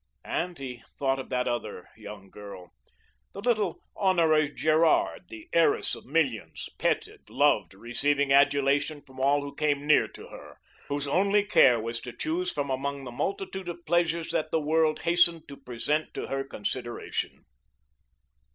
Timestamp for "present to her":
15.55-16.43